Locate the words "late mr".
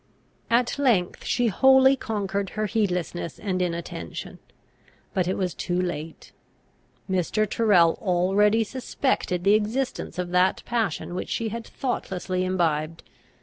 5.79-7.47